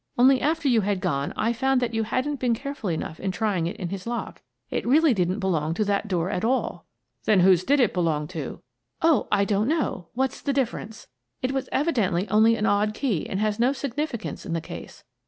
Only 0.17 0.41
after 0.41 0.67
you 0.67 0.81
had 0.81 0.99
gone 0.99 1.31
I 1.37 1.53
found 1.53 1.79
that 1.79 1.93
you 1.93 2.01
hadn't 2.01 2.39
been 2.39 2.55
careful 2.55 2.89
enough 2.89 3.19
in 3.19 3.29
trying 3.31 3.67
it 3.67 3.75
in 3.75 3.89
his 3.89 4.07
lock. 4.07 4.41
It 4.71 4.83
really 4.87 5.13
didn't 5.13 5.37
belong 5.37 5.75
to 5.75 5.85
that 5.85 6.07
door 6.07 6.31
at 6.31 6.43
all." 6.43 6.87
'"Then 7.25 7.41
whose 7.41 7.63
did 7.63 7.79
it 7.79 7.93
belong 7.93 8.27
to? 8.29 8.63
""Oh, 9.03 9.27
I 9.31 9.45
don't 9.45 9.67
know. 9.67 10.07
What's 10.15 10.41
the 10.41 10.53
difference? 10.53 11.05
It 11.43 11.51
was 11.51 11.69
evidently 11.71 12.27
only 12.29 12.55
an 12.55 12.65
odd 12.65 12.95
key 12.95 13.29
and 13.29 13.39
has 13.41 13.59
no 13.59 13.73
signifi 13.73 14.19
cance 14.19 14.43
in 14.43 14.53
the 14.53 14.59
case. 14.59 15.03